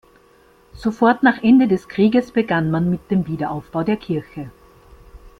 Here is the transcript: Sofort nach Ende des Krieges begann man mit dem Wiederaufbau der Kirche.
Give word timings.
Sofort 0.73 1.21
nach 1.21 1.43
Ende 1.43 1.67
des 1.67 1.87
Krieges 1.87 2.31
begann 2.31 2.71
man 2.71 2.89
mit 2.89 3.11
dem 3.11 3.27
Wiederaufbau 3.27 3.83
der 3.83 3.97
Kirche. 3.97 4.49